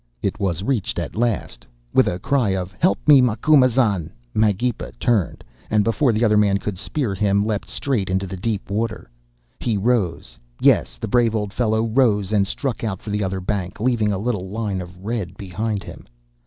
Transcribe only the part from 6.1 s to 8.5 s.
the other man could spear him, leapt straight into the